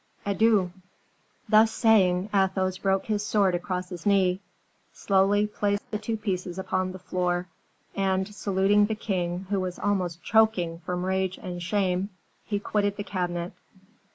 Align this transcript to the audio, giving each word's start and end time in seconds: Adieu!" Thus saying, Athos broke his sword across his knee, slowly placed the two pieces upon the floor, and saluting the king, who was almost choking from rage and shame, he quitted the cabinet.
Adieu!" 0.25 0.71
Thus 1.47 1.71
saying, 1.71 2.31
Athos 2.33 2.79
broke 2.79 3.05
his 3.05 3.21
sword 3.23 3.53
across 3.53 3.89
his 3.89 4.03
knee, 4.03 4.39
slowly 4.91 5.45
placed 5.45 5.91
the 5.91 5.99
two 5.99 6.17
pieces 6.17 6.57
upon 6.57 6.91
the 6.91 6.97
floor, 6.97 7.45
and 7.95 8.33
saluting 8.33 8.87
the 8.87 8.95
king, 8.95 9.41
who 9.51 9.59
was 9.59 9.77
almost 9.77 10.23
choking 10.23 10.79
from 10.79 11.05
rage 11.05 11.37
and 11.37 11.61
shame, 11.61 12.09
he 12.43 12.57
quitted 12.57 12.97
the 12.97 13.03
cabinet. 13.03 13.53